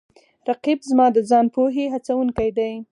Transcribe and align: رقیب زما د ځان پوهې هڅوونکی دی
رقیب 0.49 0.79
زما 0.89 1.07
د 1.13 1.17
ځان 1.29 1.45
پوهې 1.55 1.85
هڅوونکی 1.93 2.49
دی 2.57 2.73